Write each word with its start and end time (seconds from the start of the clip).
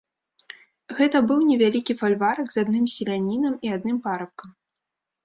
Гэта 0.99 1.17
быў 1.31 1.43
невялікі 1.49 1.93
фальварак 2.01 2.47
з 2.55 2.63
адным 2.67 2.85
селянінам 2.95 3.53
і 3.69 3.73
адным 3.77 3.97
парабкам. 4.07 4.49